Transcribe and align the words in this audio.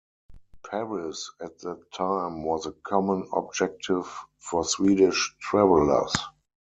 Paris 0.67 1.29
at 1.39 1.59
that 1.59 1.91
time 1.91 2.43
was 2.43 2.65
a 2.65 2.71
common 2.71 3.23
objective 3.33 4.11
for 4.39 4.65
Swedish 4.65 5.35
travelers. 5.39 6.15